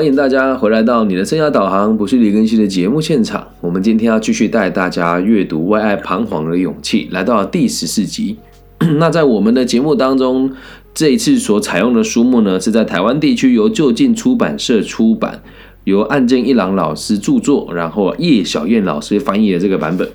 [0.00, 3.46] 欢迎大家回来到你的生涯导航，不是李根熙的节目现场。
[3.60, 8.38] 我们今天要继续带大家阅读《为爱彷徨的勇气》，来到第十四集。
[8.98, 10.50] 那在我们的节目当中，
[10.94, 15.42] 这一次所采用的书目呢，是在台湾地区由就近出版社出版，
[15.84, 20.08] 由岸见一郎老师著作，然后叶小燕老师翻译的这个版本。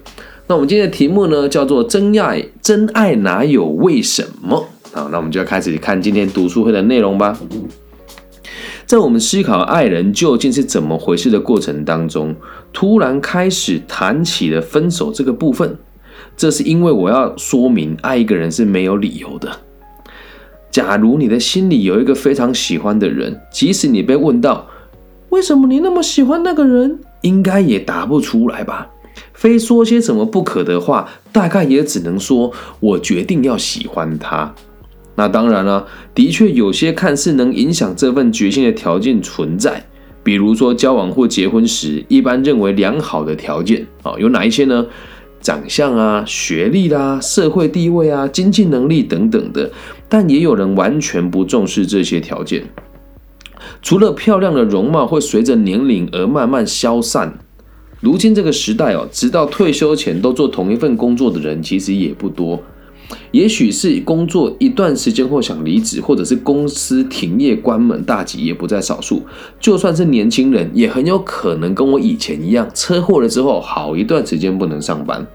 [0.48, 4.68] 那我们今天的题目呢，叫做“真爱真爱哪有为什么”。
[4.92, 7.38] 好，那我们就要开始看今天读书会的内容吧。
[8.86, 12.36] 在我们思考爱人究竟是怎么回事的过程当中，
[12.72, 15.78] 突然开始谈起了分手这个部分。
[16.38, 19.52] 这是因为我要说明，爱一个人是没有理由的。
[20.70, 24.68] 假如你的心里有一个非常喜欢的人，即使你被问到
[25.30, 28.90] 为什么你那么喜欢那个人，应该也答不出来吧？
[29.34, 34.54] 非说些什么不可的话，大概也只能说我决定要喜欢他。
[35.16, 39.86] 那当然了，的确有些看似能影响这份决心的条件存在，
[40.24, 44.86] 比如说交往或结婚时一般认为良好的条件啊，有哪一些呢？
[45.42, 49.72] 长相啊、学历啦、社会地位啊、经济能力等等的。
[50.10, 52.66] 但也有人完全不重视这些条件。
[53.82, 57.32] 除了漂亮的容貌会随着年龄而慢慢消散，
[58.02, 62.60] 如今这个时代哦，直到退休前都做同一份工作的人其实也不多。
[63.32, 69.22] 也许是工作一段时间后想离职，或者是公司停业关门大吉也不在少数。
[69.60, 75.26] 就算是年轻人，也很有可能跟我以前一样，车祸了之后好一段时间不能上班。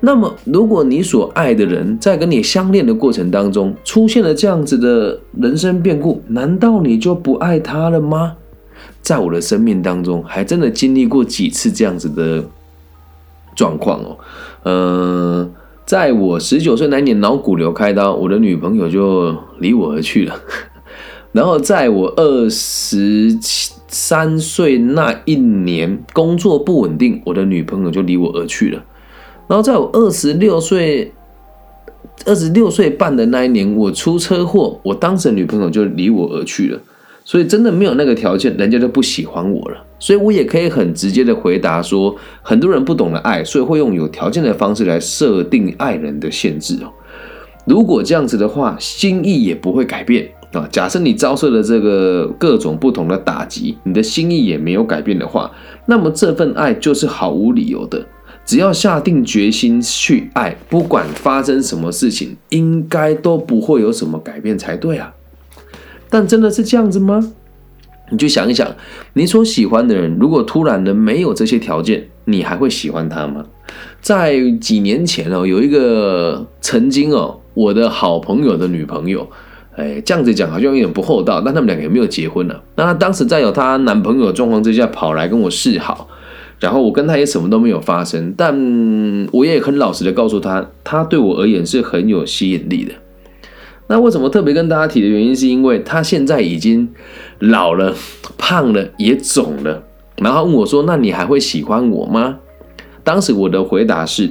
[0.00, 8.34] 那么，如果你所爱的人在跟你相恋的过程当中出现了这样子的人生变故，难道你就不爱他了吗？
[9.00, 12.44] 在我的生命当中，还真的经历过几次这样子的
[13.54, 14.18] 状况哦，
[14.64, 15.50] 嗯。
[15.90, 20.40] 在我十九岁那年脑骨瘤开刀，我的女朋友就离我而去了。
[21.34, 23.36] 然后在我二十
[23.88, 28.84] 三岁那一年，工作不稳定，我的女朋友就离我而去了。
[29.48, 31.12] 然后在我二十六岁、
[32.24, 36.78] 二十六岁半的那一年，我出车祸，我当时的女朋友就离我而去了。
[37.30, 39.76] 所以真的没有那个条件，人家就不喜欢我了。
[40.00, 46.90] 所以我也可以很直接的回答说，很多人不懂得爱，所以会用有条件的方式来设定爱人的限制哦。
[47.66, 50.68] 如果这样子的话，心意也不会改变啊。
[50.72, 55.48] 假设你遭受了这个各种不同的打击，你的心意也没有改变的话，
[55.86, 58.04] 那么这份爱就是毫无理由的。
[58.44, 65.14] 只要下定决心去爱，不管发生什么事情，应该都不会有什么改变才对啊。
[66.10, 67.32] 但真的是这样子吗？
[68.12, 68.66] 你就想一想，
[69.12, 73.44] 你所喜欢的人，如果突然的没有这些条件，你还会喜欢他吗？
[74.00, 79.30] 在几年前哦，有一个曾经哦，我的好朋友的女朋友，
[79.76, 82.54] 哎，这样子讲好像有点不厚道，但他们两个也没有结婚呢。
[82.74, 86.08] 那她当时在有她男朋友的状况之下，跑来跟我示好，
[86.58, 88.52] 然后我跟她也什么都没有发生，但
[89.30, 92.92] 我也很老实的告诉她，她对我而言是很有吸引力的。
[93.90, 96.88] 那为什么特别跟大家提的原因，是因为他现在已经
[97.40, 97.92] 老了、
[98.38, 99.82] 胖了、也肿了，
[100.18, 102.38] 然后问我说：“那你还会喜欢我吗？”
[103.02, 104.30] 当时我的回答是：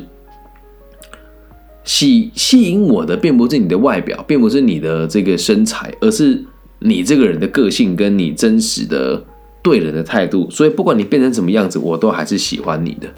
[1.84, 6.42] 吸吸引我的并不是你的外表，并不是你的这个身材，而是
[6.80, 9.22] 你这个人的个性跟你真实的
[9.62, 10.50] 对人的态度。
[10.50, 13.10] 所以不管你变成什么样子，我都还是喜欢你的。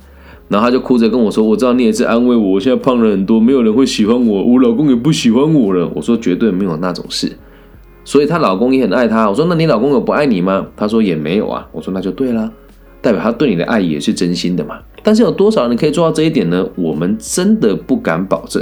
[0.51, 7.31] 然后他就哭着跟我说：“我知道你也是安慰我，我现在胖了很多，没有人会喜欢我，我老公也不喜欢我了。”我说：“绝对没有那种事。”
[8.03, 9.29] 所以她老公也很爱她。
[9.29, 12.51] 我说：“那你老公有不爱你吗？”她说：“也没有啊。”我说：“那就对了，
[12.99, 16.67] 代表他对你的爱也是真心的嘛。”但是有多少人可以做到这一点呢？
[16.75, 18.61] 我们真的不敢保证。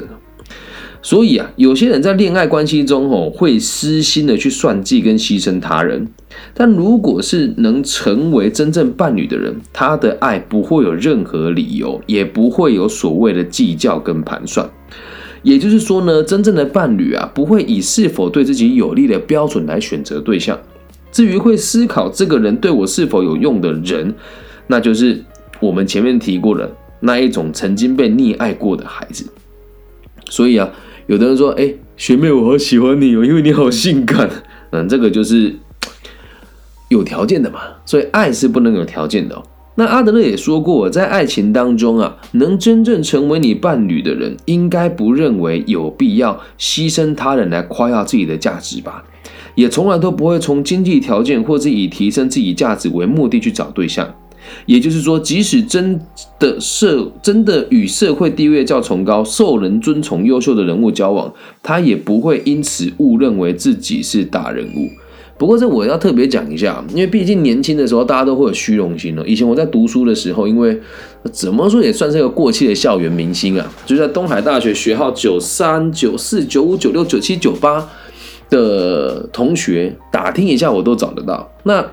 [1.01, 6.05] 所以啊，有些人在恋爱关系中哦，会私心的去算计跟牺牲他人。
[6.53, 14.69] 但如果是能成为真正伴侣的人，他的爱不会有任何理由，也不会有所谓的计较跟盘算。
[15.41, 20.59] 也就是说呢，真正的伴侣啊，不会以是否对自己有利的标准来选择对象。
[21.13, 24.13] 至于会思考这个人对我是否有用的人，
[24.67, 25.23] 那就是
[25.61, 26.69] 我们前面提过的
[26.99, 29.25] 那一种曾经被溺爱过的孩子。
[30.29, 30.69] 所以啊。
[31.09, 34.29] 有的人说：“哎，学妹，我好喜欢你哦，因为你好性感。”
[34.69, 35.55] 嗯，这个就是
[36.89, 39.41] 有条件的嘛，所以爱是不能有条件的。
[39.73, 49.03] 那阿德勒也说过，在爱情当中啊，能真正成为你伴侣的人，应该不认为有必要牺牲他人来夸耀自己的价值吧？
[49.55, 54.13] 也从来都不会从经济条件或是以提升自己价值为目的去找对象。
[54.65, 55.99] 也就是说，即使真
[56.39, 64.89] 的社真的与社会地位较崇高、受人尊崇、优秀的人物交往，他也不会因此误认为自己是大人物。
[65.37, 69.23] 不过这我要特别讲一下，因为毕竟年轻的时候大家都会有虚荣心哦。
[69.25, 70.77] 以前我在读书的时候，因为
[71.31, 77.89] 怎么说也算是一个过气的校园明星啊，就在东海大学学号九三、九四、九五、九六、九七、九八
[78.49, 81.49] 的同学，打听一下我都找得到。
[81.63, 81.85] 那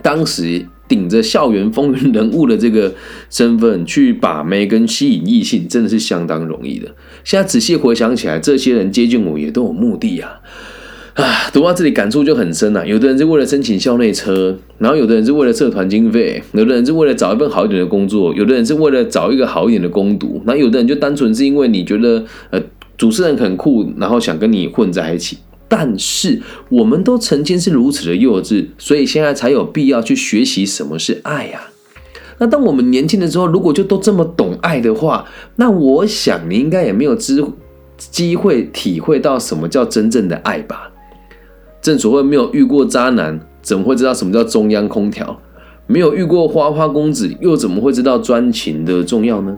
[0.00, 2.92] 当时顶着校园风云人物的这个
[3.30, 6.88] 身份去把妹跟吸引异性，真的是相当容易的。
[7.22, 10.40] 现在仔细回想起来，这些人接近我也都有目的啊。
[11.14, 12.86] 啊，读到这里感触就很深了。
[12.86, 22.60] 有的人是为了申请校内车，然后有的人是为了社团经费，有的人是为了找一份好一点的工作，有的人是为了找一个好一点的攻读，那有的人就单纯是因为你觉得呃
[22.96, 25.38] 主持人很酷，然后想跟你混在一起。
[25.70, 31.68] 但是我们都曾经是如此的幼稚，所以现在才有必要去学习什么是爱呀。
[32.38, 35.24] 那当我们年轻的时候，如果就都这么懂爱的话，
[35.54, 37.40] 那我想你应该也没有机
[37.96, 40.90] 机会体会到什么叫真正的爱吧。
[41.80, 45.40] 正所谓没有遇过渣男，怎么会知道什么叫中央空调？
[45.86, 49.56] 没有遇过花花公子，又怎么会知道专情的重要呢？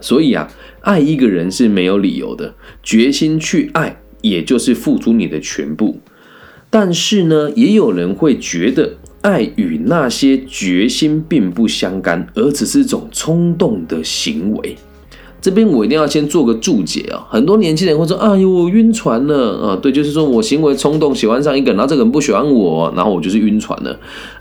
[0.00, 0.50] 所以啊，
[0.80, 5.98] 爱一个人是没有理由的，决心去爱，也就是付出你的全部。
[6.68, 14.76] 但是呢，也有人会觉得，爱与那些决心并不相干，而只是一种冲动的行为。
[15.42, 17.26] 这边我一定要先做个注解啊！
[17.30, 23.98] 很多年轻人会说：“哎呦，晕船了啊！”对，就是说我行为冲动，喜欢上一个，然后这个人不喜欢我，然后我就是晕船了。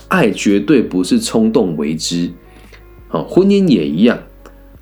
[0.10, 2.30] 爱绝对不是冲动为之，
[3.08, 4.20] 啊，婚姻也一样。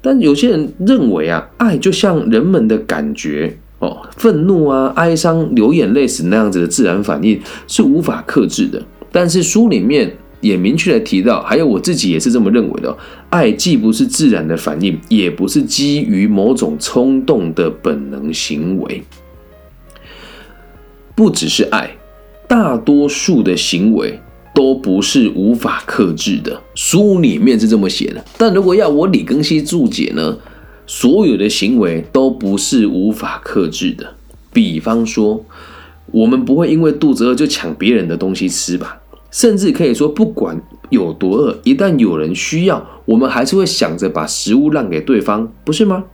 [0.01, 8.81] 但有些人认为啊，爱就像人们的感觉哦，愤怒啊、哀伤、流眼泪时那样子的自然反应是无法克制的。
[9.11, 10.15] 但是书里面。
[10.39, 12.95] 也明确的提到，还有我自己也是这么认为的。
[13.31, 19.01] 爱既不是自然的反应，也不是基于某种冲动的本能行为。
[21.15, 21.89] 不只是爱，
[22.47, 24.19] 大多数的行为
[24.53, 26.61] 都不是无法克制的。
[26.75, 30.37] 书里面是这么写的，但如果要我李庚希注解呢？
[30.87, 34.15] 所有的行为都不是无法克制的。
[34.51, 35.45] 比方说，
[36.07, 38.99] 我们不会因为肚子饿就抢别人的东西吃吧？
[39.29, 46.05] 甚至可以说，不管有多饿，一旦有人需要，我们还是会想着把食物让给对方，不是吗？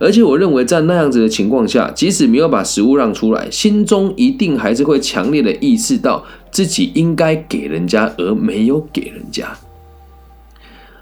[0.00, 9.56] 而且我认为，在那样子的情况下，即使没有把食物让出来，心中一定还是会强烈的意识到自己应该给人家，而没有给人家。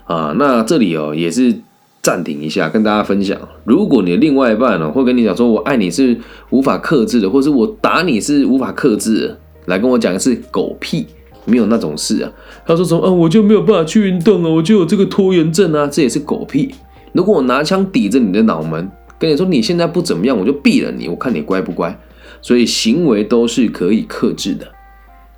[0.05, 1.61] 啊，那这里哦，也是
[2.09, 6.17] 暂停一下，跟大家分享：如果你的另外一半呢，会跟你讲说“我爱你”是
[6.49, 11.07] 无法克制的，或是我打你是无法克制的，来跟我讲的是狗屁。
[11.45, 12.33] 没有那种事啊！
[12.67, 13.11] 他说什么啊？
[13.11, 16.75] 我就没有办法去运动啊，我就有这个拖延症啊，这也是狗屁。
[17.13, 21.99] 如果我拿枪抵着你的脑门，跟你说你现在不怎么样，我就毙了你，我看你乖不乖。
[22.41, 24.67] 所以行为都是可以克制的，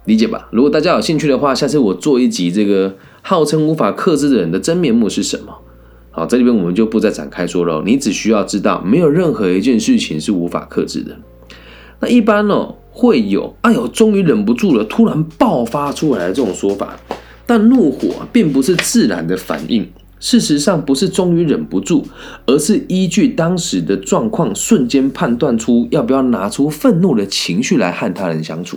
[0.05, 0.49] 理解吧？
[0.53, 5.53] 如果大家有兴趣的话，下次我做一集这个号称无法克制的人的真面目是什么？
[6.11, 7.83] 好，在这边我们就不再展开说了。
[7.87, 11.17] 你只需要知道，没有任何一件事情是无法克制的。
[12.01, 12.75] 那一般呢？
[12.93, 16.99] 会有哎呦，终于忍不住了，突然爆发出来的这种说法，
[17.47, 19.89] 但怒火并不是自然的反应。
[20.19, 22.05] 事实上，不是终于忍不住，
[22.47, 28.77] 而是依据当时的状况，瞬间判断出要不要拿出愤怒的情绪来和他人相处。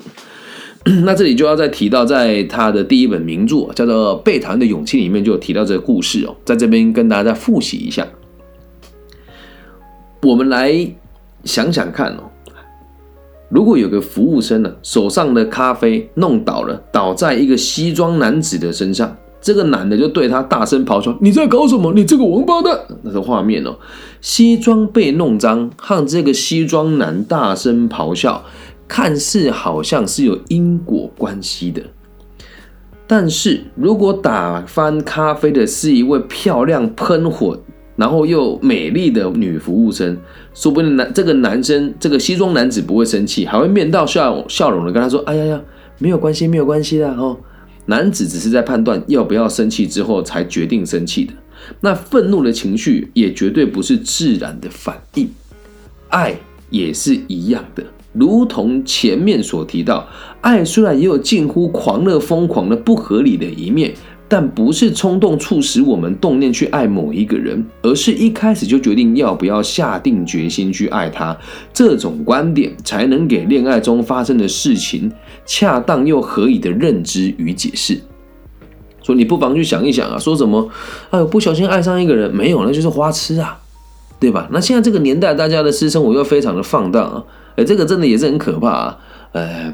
[1.06, 6.36] 那这里就要再提到，在他的第一本名著叫做《被讨厌的勇气》里面，就有提到这个故事哦。
[6.44, 8.06] 在这边跟大家再复习一下，
[10.22, 10.86] 我们来
[11.46, 12.24] 想想看哦。
[13.48, 21.94] 如果有个服务生呢，手上的咖啡弄倒了，倒在一个西装男子的身上，这个男的就对他大声咆哮：“你在搞什么？
[21.94, 23.78] 你这个王八蛋！”那个画面哦，
[24.20, 28.44] 西装被弄脏，和这个西装男大声咆哮，
[28.94, 31.82] 看似好像是有因果关系的。
[33.08, 37.60] 但是如果打翻咖啡的是一位漂亮喷火。
[37.96, 40.18] 然后又美丽的女服务生，
[40.56, 45.62] 说不定男这个男生这个西装男子不会生气，还会面带笑笑容的跟他说：“哎呀呀，
[46.00, 47.38] 没有关系，没有关系的哦。”
[47.86, 51.34] 男子只是在判断要不要生气之后才决定生气的。
[51.82, 55.30] 那愤怒的情绪也绝对不是自然的反应，
[56.10, 56.36] 爱
[56.72, 57.84] 也是一样的。
[58.14, 60.08] 如同前面所提到，
[60.42, 63.94] 爱虽然也有近乎狂热、疯狂的不合理的一面。
[64.26, 71.38] 但不是冲动促使我们动念去爱某一个人，而是一开始就决定要不要下定决心去爱他。
[71.72, 75.12] 这种观点才能给恋爱中发生的事情
[75.46, 78.02] 恰当又合理的认知与解释。
[79.04, 80.68] 所以你不妨去想一想啊，说什么？
[81.12, 83.60] 哎呦，不小心爱上一个人，没有，那就是花痴啊，
[84.20, 84.48] 对吧？
[84.52, 87.24] 那现在这个年代，大家的私生活又非常的放荡啊，
[87.56, 88.98] 哎，这个真的也是很可怕啊，
[89.34, 89.74] 呃。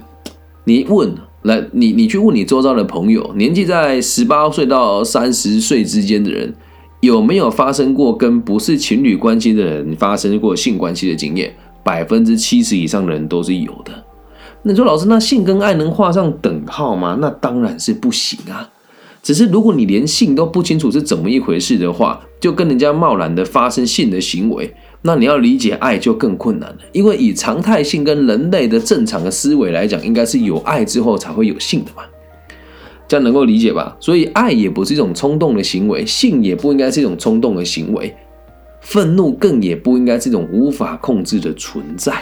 [0.65, 1.11] 你问
[1.43, 6.53] 来，你你去问你周遭的朋友，年纪在十八岁到三十岁之间的人，
[6.99, 11.51] 有没有发生过跟不是情侣关系的人发生过性关系的经验？
[11.83, 13.91] 百分之七十以上的人都是有的。
[14.61, 17.17] 那你说老师，那性跟爱能画上等号吗？
[17.19, 18.69] 那当然是不行啊。
[19.23, 24.73] 只是如果你连性都不清楚是怎么一回事的话，就跟人家贸然的发生性的行为。
[25.01, 32.03] 那你要理解爱就更困难了，因为以常态性跟人类的正常的思维来讲，应该是有爱之后才会有性的嘛，
[33.07, 33.95] 这样能够理解吧？
[34.01, 38.13] 所以爱也不是一种冲动的行为，性也不应该是一种冲动的行为，
[38.81, 42.13] 愤怒更也不应该是一种无法控制的存在。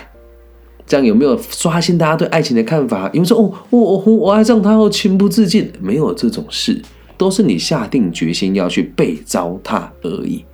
[0.86, 3.10] 这样有没有刷新大家对爱情的看法？
[3.12, 6.80] 有人说哦，我我我爱上他后情不自禁，没有这种事，
[7.18, 10.46] 都是你下定决心要去被糟蹋而已。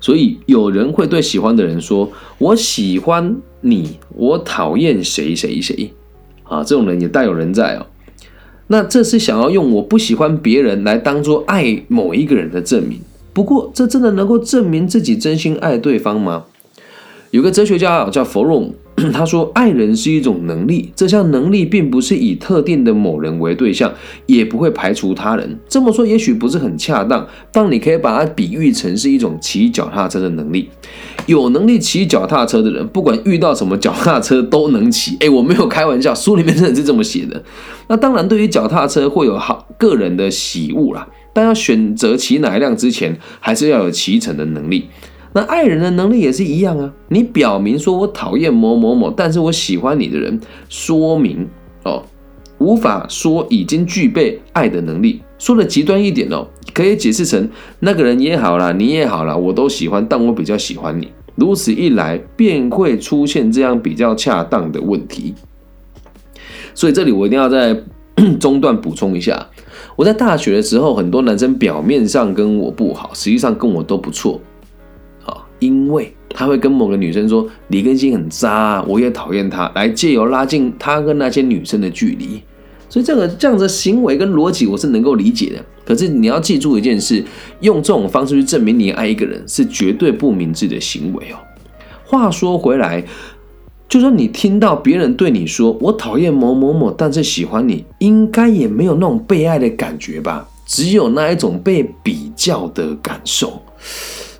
[0.00, 5.92] 所以有人会对喜欢的人说：“我喜欢你，我讨厌谁谁谁。”
[6.44, 7.86] 啊，这种人也大有人在哦。
[8.66, 13.00] 那这是想要用我不喜欢别人来当做爱某一个人的证明。
[13.32, 16.44] 不过，这真的能够证明自己真心爱对方吗？
[17.30, 18.74] 有个哲学家叫弗洛姆。
[19.12, 23.92] 他说：“爱人是一种能力，这项能力并不是以特定的某人为对象，
[24.26, 25.58] 也不会排除他人。
[25.68, 30.68] 这么说也许不是很恰当，但你可以把它比喻成是一种骑脚踏车的能力。
[31.26, 35.16] 有能力骑脚踏车的人，不管遇到什么脚踏车都能骑。
[35.20, 37.42] 哎，我没有开玩笑，书里面真的是这么写的。
[37.88, 44.84] 那当然，对于脚踏车会有好个人的喜恶啦，但要选择骑哪一辆之前，还是要有骑乘的能力。”
[45.36, 46.92] 那爱人的能力也是一样啊！
[47.08, 51.48] 你表明说我讨厌某某某，但是我喜欢你的人，说明
[51.82, 52.04] 哦，
[52.58, 55.20] 无法说已经具备爱的能力。
[55.36, 57.50] 说的极端一点哦，可以解释成
[57.80, 61.08] 那个人也好啦，你也好啦，我都喜欢，但我比较喜欢你。
[61.34, 65.34] 如此一来，便会出现这样比较恰当的问题。
[66.76, 67.76] 所以这里我一定要在
[68.38, 69.48] 中段补充一下：
[69.96, 74.40] 我在大学的时候，很多男生表面上跟我不好，实际上跟我都不错。
[75.64, 82.42] 因为他会跟某个女生说李根新很渣，我也讨厌他，来借由拉近他跟那些女生的距离。
[82.90, 85.64] 所以这个这样的行为跟逻辑我是能够理解的。
[85.86, 87.24] 可是你要记住一件事，
[87.60, 91.36] 用这种方式去证明你爱一个人是绝对不明智的行为哦。
[92.04, 93.02] 话说回来，
[93.88, 100.46] 就说你听到别人对你说我讨厌某某某，但是喜欢你，应该也没有那种被爱的感觉吧？
[100.66, 103.60] 只有那一种被比较的感受。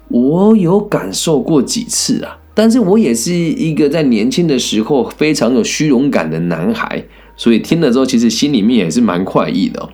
[0.09, 7.05] 我有感受过几次啊，但是我也是一个在年轻的时候非常有虚荣感的男孩，
[7.37, 9.81] 所以听了之后，其实心里面也是蛮快意的。
[9.81, 9.89] 哦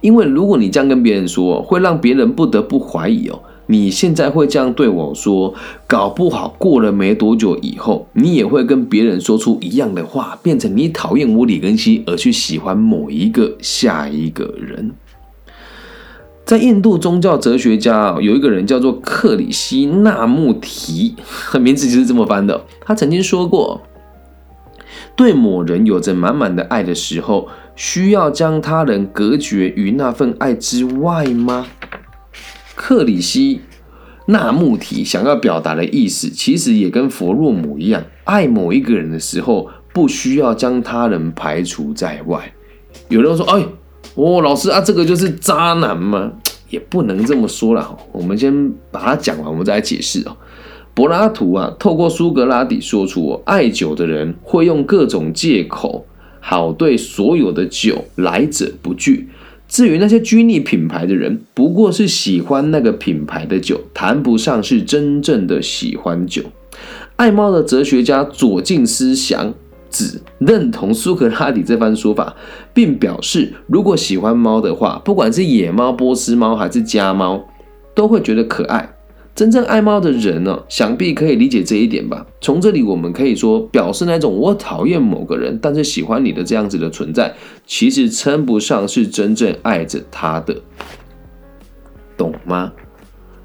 [0.00, 5.54] 因为如果你这样跟别人说，会让别人不得不怀疑哦，你现在会这样对我说，
[5.86, 14.90] 搞不好过了没多久以后，你也会跟别人说出一样的话，变成你讨厌我李根熙，而去喜欢某一个下一个人。
[16.44, 21.16] 在印度宗教哲学家，有一个人叫做克里希那穆提，
[21.58, 22.66] 名字就是这么翻的。
[22.82, 23.80] 他曾经说过，
[25.16, 31.66] 对某人有着满满的爱的时候，需要将他人隔绝于那份爱之外吗？
[32.74, 33.62] 克里希
[34.26, 42.52] 那穆提想要表达的意思，其实也跟佛洛姆一样，爱某一个人的时候，不需要将他人排除在外。
[43.08, 43.64] 有人说：“哎。”
[44.14, 46.32] 哦，老师啊，这个就是渣男吗？
[46.70, 47.96] 也不能这么说了。
[48.10, 50.36] 我们先把它讲完，我们再来解释哦。
[50.92, 56.06] 柏拉图啊，透过苏格拉底说出，爱酒的人会用各种借口，
[56.40, 59.28] 好对所有的酒来者不拒。
[59.68, 66.42] 至于那些拘泥品牌的人，不过是喜欢那个品牌的酒，谈不上是真正的喜欢酒。
[67.16, 69.54] 爱猫的哲学家左近思想。
[69.94, 72.34] 只认同苏格拉底这番说法，
[72.74, 77.44] 并表示，如果喜欢猫的话，不管是野猫、波斯猫还是家猫，
[77.94, 78.90] 都会觉得可爱。
[79.36, 82.26] 真正爱猫的人呢，想必可以理解这一点吧。
[82.40, 87.32] 从这里我们可以说，表示那种我讨厌某个人，但是喜欢你的这样子的存在，
[87.64, 90.56] 其实称不上是真正爱着他的，
[92.16, 92.72] 懂吗？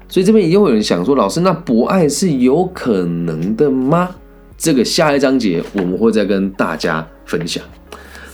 [0.08, 4.10] 所以这边也有人想说，老师，那不爱是有可能的吗？
[4.60, 7.64] 这个下一章节我们会再跟大家分享。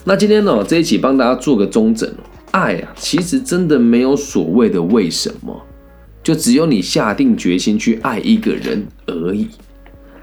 [0.02, 2.12] 那今天呢，这一期帮大家做个中诊。
[2.50, 5.54] 爱啊，其实真的没有所谓的为什么，
[6.24, 9.46] 就只有你下定决心去爱一个人而已。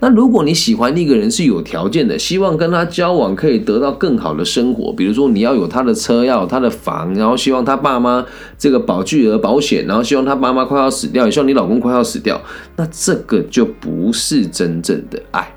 [0.01, 8.25] 那如果你喜欢一个人是有条件的，希望跟他交往可以得到更好的生活，比如说你要有他的车，要有他的房，然后希望他爸妈
[8.57, 12.41] 这个保巨额保险，然后希望他妈妈快要死掉，也希望你老公快要死掉，
[12.75, 15.52] 那这个就不是真正的爱。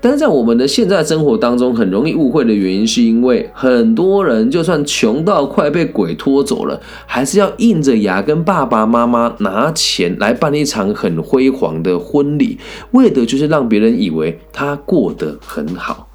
[0.00, 12.58] 但是在我们的现在生活当中，很容易误会的原因，是因为很多人就算穷到快被鬼拖走了，还是要硬着牙跟爸爸妈妈拿钱来办一场很辉煌的婚礼，
[12.92, 16.08] 为的就是让别人以为他过得很好。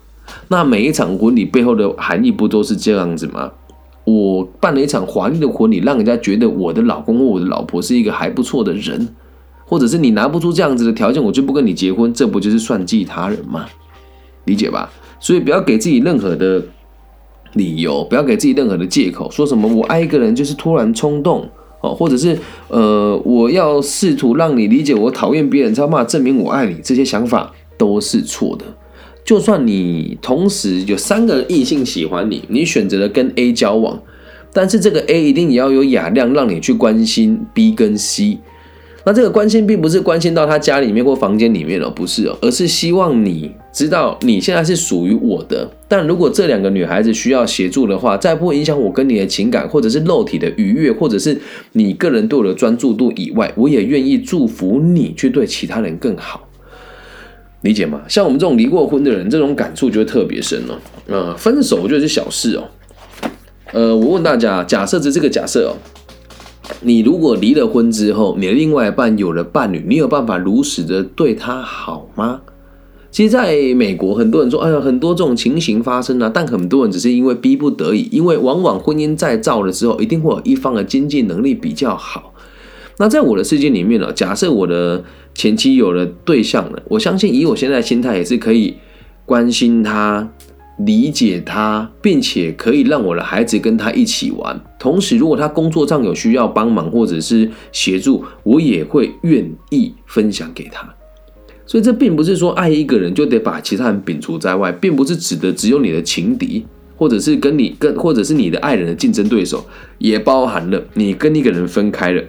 [0.47, 3.51] 那每一场婚礼背后的含义不都是这样子吗？
[4.05, 9.15] 我办了一场华丽的婚礼，让人家觉得我的老公或我的老婆是一个还不错的人。
[9.74, 13.65] 或者是你拿不出这样子的条件，我就不跟你结婚，这不就是算计他人吗？
[14.46, 14.88] 理解吧？
[15.20, 16.62] 所以不要给自己任何的
[17.53, 21.50] 理由，不要给自己任何的借口，说什么我爱一个人就是突然冲动
[21.82, 22.38] 哦，或者是
[22.68, 28.65] 呃，我要试图让你理解我讨厌别人，才有办法证明我爱你，这些想法都是错的。
[29.25, 34.00] 就算你同时有三个异性喜欢你，你选择了跟 A 交往，
[34.51, 38.39] 但是这个 A 一定也要有雅量，让你去关心 B 跟 C。
[39.05, 45.69] 那这个关心并不是关心到他家里面或房间里面了，不是哦，而是希望你知道你现在是属于我的。
[45.89, 51.38] 但如果这两个女孩子需要协助的话，在不影响我跟你的情感，或者是肉体的愉悦，或者是
[51.74, 56.48] 你个人对我的专注度以外，我也愿意祝福你去对其他人更好，
[57.62, 58.03] 理解吗？
[58.07, 60.79] 像我们这种离过婚的人，这种感触就会特别深哦。
[61.07, 62.63] 呃，分手就是小事哦。
[63.74, 65.75] 呃，我问大家，假设是这个假设哦。
[66.82, 72.41] 你如果离了婚之后，你的另外一半有了伴侣，你有办法如实的对他好吗？
[73.12, 82.34] 其实，在美国，很多人说，哎呀，很多这种情形发生啊，但很多人只是因为逼不得已，因为往往婚姻再造了之后，一定会有一方的经济能力比较好。
[82.98, 85.03] 那在我的世界里面呢，假设我的
[85.36, 88.75] 前妻有了对象了，我相信以我现在心态，也是可以
[89.25, 90.32] 关心他。
[90.85, 94.59] 理解他，并且可以让我的孩子跟他一起玩。
[94.79, 100.91] 同时，如果他工作上有需要帮忙或者是协助，我也会愿意分享给他。
[101.65, 106.65] 所以，这并不是说爱一个人就得把其他人摒除在外，并不是指的只有你的情敌，
[106.97, 109.63] 或者是跟你跟或者是你的爱人的竞争对手，
[109.99, 112.24] 也包含了你跟一个人分开了，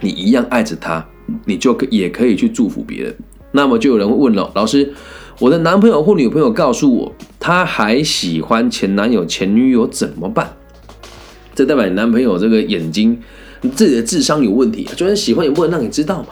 [0.00, 1.06] 你一样爱着他，
[1.44, 3.14] 你就可也可以去祝福别人。
[3.52, 4.92] 那么，就有人会问了，老师。
[5.40, 10.54] 我的男朋友或女朋友告诉我，他还喜欢前男友、前女友怎么办？
[11.54, 13.18] 这代表你男朋友这个眼睛，
[13.74, 14.92] 自己的智商有问题啊！
[14.94, 16.28] 就算喜欢也不能让你知道嘛。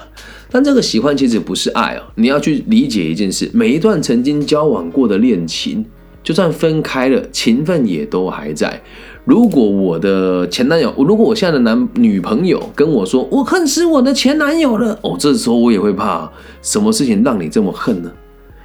[0.51, 5.83] 但这个喜欢其实不是爱哦，你要去理解一件事：每一段曾经交往过的恋情，
[6.23, 8.79] 就算分开了，情分也都还在。
[9.25, 18.13] 如果我的前男友，如果我现在的男女朋友跟我说我恨死我的前男友了，哦，这时候我也会怕，什么事情让你这么恨呢？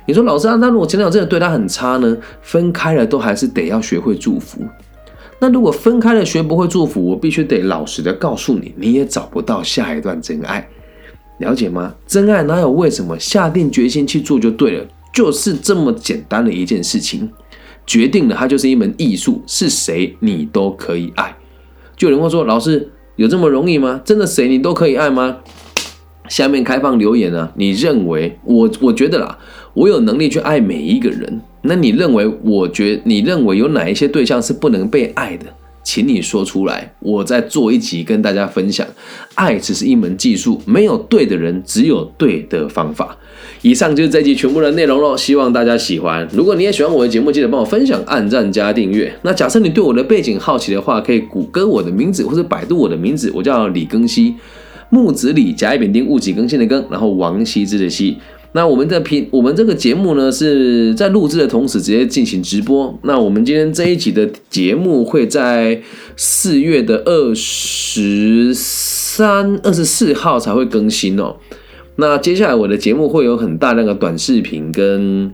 [0.06, 2.18] 你说老师啊，那如果前男友真的对他很差呢？
[2.42, 4.60] 分开了都还是得要学会祝福。
[5.40, 10.68] 那如果分开了学不会祝福，我必须得老实的告诉你，你也找不到下一段真爱，
[11.40, 11.94] 了解吗？
[12.08, 13.18] 真爱哪有为什么？
[13.20, 17.30] 下定决心去做就对了，就是这么简单的一件事情，
[17.86, 21.36] 决定了它就是一门艺术，是谁你都可以爱。
[21.98, 24.02] 就有人会说，老师有这么容易吗？
[24.04, 25.38] 真的谁你都可以爱吗？
[26.30, 29.38] 下面开放留言啊，你认为我我觉得啦。
[29.74, 32.32] 我有能力去爱每一个人，那你认为？
[32.44, 35.48] 我觉你认为有哪一些对象是不能被爱的？
[35.84, 38.86] 请你说出来，我再做一集跟大家分享。
[39.34, 43.18] 爱只是一门技术，没有对的人，只有对的方法。
[43.64, 46.28] 以上就是这集全部的内容喽，希望大家喜欢。
[46.32, 49.12] 如果你也喜欢我的节目，记得帮我分享、按赞、加订阅。
[49.24, 54.36] 那假设你对我的背景好奇的话，可以谷歌我的名字或者百度我的名字，我叫李庚希，
[54.94, 58.16] 木子李，甲乙丙丁戊己庚辛的庚，然后王羲之的羲。
[58.52, 62.96] 那我们的频，我们这个节目呢是在录制的同时直接进行直播。
[63.02, 65.82] 那我们今天这一集的节目会在
[66.16, 71.38] 四月的二十三、二十四号才会更新哦。
[71.96, 75.34] 那接下来我的节目会有很大量的短视频跟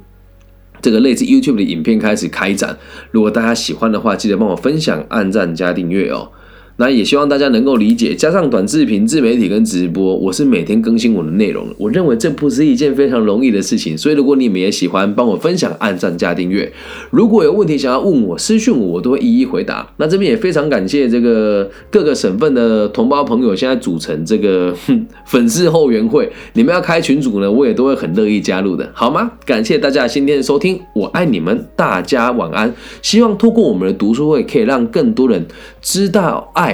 [0.81, 2.77] 这个类似 YouTube 的影片开始开展。
[3.11, 6.31] 如果大家喜欢的话，记得帮我分享、按赞、加订阅哦。
[6.79, 11.67] 那也希望大家能够理解，加上短视频、自媒体跟直播，我是每天更新我的内容。
[11.77, 16.71] 我认为这不是一件非常容易的事情，所以如果你们也喜欢，帮我分享、按赞、加订阅。
[17.09, 19.85] 如果有问题想要问我，私讯我，我都会一一回答。
[19.97, 24.73] 那这边也非常感谢这个各个省份的同胞朋友，现在组成这个
[25.27, 29.29] 粉丝后援会，你们要开群组呢，我也都会很乐意加入的，好吗？
[29.45, 32.73] 感谢大家今天的收听，我爱你们，大家晚安。
[33.01, 35.45] 希望透过我们的读书会，可以让更多人
[35.81, 36.68] 知道爱。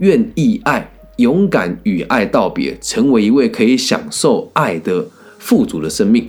[0.00, 5.06] 愿意爱，勇敢与爱道别，成为一位可以享受爱的
[5.38, 6.28] 富足的生命。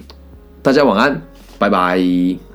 [0.62, 1.21] 大家晚安，
[1.58, 2.48] 拜拜。